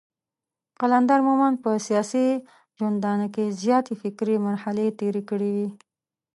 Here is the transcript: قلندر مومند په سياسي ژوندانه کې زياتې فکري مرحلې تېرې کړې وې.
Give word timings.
قلندر 0.79 1.19
مومند 1.27 1.57
په 1.63 1.71
سياسي 1.87 2.27
ژوندانه 2.77 3.27
کې 3.35 3.55
زياتې 3.61 3.93
فکري 4.01 4.35
مرحلې 4.47 4.87
تېرې 4.99 5.21
کړې 5.29 5.49
وې. 5.55 5.67